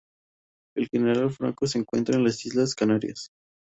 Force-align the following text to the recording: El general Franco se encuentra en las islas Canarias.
El 0.75 0.87
general 0.87 1.29
Franco 1.31 1.67
se 1.67 1.77
encuentra 1.77 2.15
en 2.15 2.23
las 2.23 2.43
islas 2.43 2.73
Canarias. 2.73 3.29